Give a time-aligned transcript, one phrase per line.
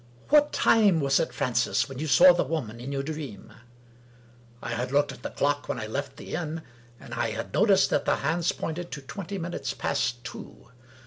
[0.29, 3.53] "What time was it, Francis, when you saw the Woman in your Dream?"
[4.63, 6.63] I had looked at the clock when I left the inn,
[6.99, 10.69] and I had noticed that the hands pointed to twenty minutes past two.